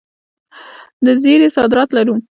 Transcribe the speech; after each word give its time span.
د 1.05 1.07
زیرې 1.21 1.47
صادرات 1.55 1.89
لرو؟ 1.93 2.15